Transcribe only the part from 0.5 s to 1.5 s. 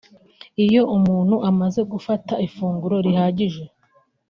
Iyo umuntu